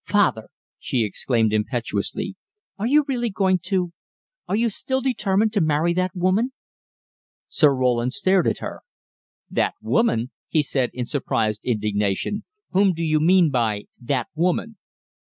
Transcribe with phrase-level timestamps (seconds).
[0.07, 0.47] "Father,"
[0.79, 2.35] she exclaimed impetuously,
[2.79, 3.91] "are you really going to
[4.47, 6.53] are you still determined to marry that woman?"
[7.49, 8.79] Sir Roland stared at her.
[9.51, 12.43] "'That woman'?" he said in surprised indignation.
[12.71, 14.77] "Whom do you mean by 'that woman'?"